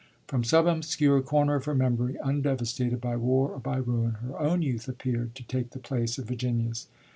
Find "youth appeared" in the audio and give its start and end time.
4.63-5.35